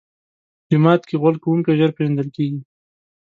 جومات 0.69 1.01
کې 1.07 1.15
غول 1.21 1.35
کوونکی 1.43 1.73
ژر 1.79 1.91
پېژندل 1.97 2.27
کېږي. 2.35 2.59